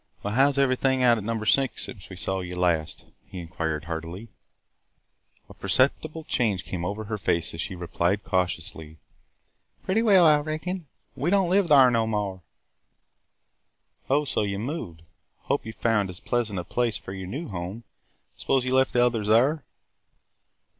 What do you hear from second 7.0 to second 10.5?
her face as she replied cautiously, "Pretty well, I